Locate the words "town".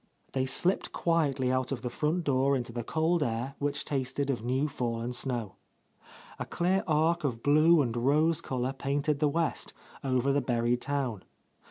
10.81-11.21